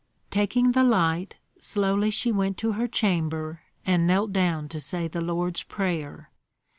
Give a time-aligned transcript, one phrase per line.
[0.31, 5.21] Taking the light, slowly she went to her chamber, and knelt down to say the
[5.21, 6.31] Lord's Prayer.